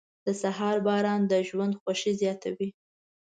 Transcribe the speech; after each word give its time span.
•د 0.25 0.27
سهار 0.41 0.77
باران 0.87 1.21
د 1.31 1.33
ژوند 1.47 1.73
خوښي 1.81 2.11
زیاتوي. 2.21 2.69